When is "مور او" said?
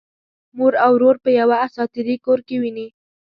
0.57-0.91